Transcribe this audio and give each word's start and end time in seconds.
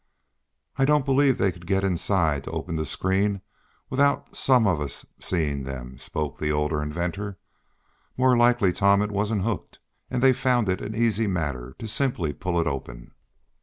"I 0.77 0.85
don't 0.85 1.05
believe 1.05 1.37
they 1.37 1.51
could 1.51 1.67
get 1.67 1.83
inside 1.83 2.45
to 2.45 2.49
open 2.49 2.73
the 2.73 2.87
screen 2.87 3.41
without 3.87 4.35
some 4.35 4.65
of 4.65 4.81
us 4.81 5.05
seeing 5.19 5.61
them," 5.63 5.99
spoke 5.99 6.39
the 6.39 6.51
older 6.51 6.81
inventor. 6.81 7.37
"More 8.17 8.35
likely, 8.35 8.73
Tom, 8.73 9.03
it 9.03 9.11
wasn't 9.11 9.43
hooked, 9.43 9.77
and 10.09 10.23
they 10.23 10.33
found 10.33 10.69
it 10.69 10.81
an 10.81 10.95
easy 10.95 11.27
matter 11.27 11.75
to 11.77 11.87
simply 11.87 12.33
pull 12.33 12.59
it 12.59 12.65
open." 12.65 13.11